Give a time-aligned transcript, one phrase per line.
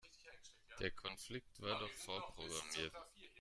[0.79, 2.91] Der Konflikt war doch vorprogrammiert.